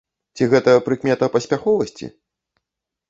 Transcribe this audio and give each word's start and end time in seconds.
Ці 0.39 0.47
гэта 0.53 0.71
прыкмета 0.87 1.29
паспяховасці? 1.35 2.05